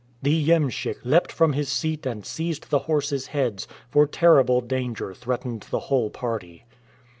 The 0.23 0.47
iemschik 0.49 0.95
leapt 1.03 1.31
from 1.31 1.53
his 1.53 1.69
seat 1.69 2.07
and 2.07 2.25
seized 2.25 2.71
the 2.71 2.79
horses' 2.89 3.27
heads, 3.27 3.67
for 3.91 4.07
terrible 4.07 4.59
danger 4.59 5.13
threatened 5.13 5.67
the 5.69 5.79
whole 5.93 6.09
party. 6.09 6.65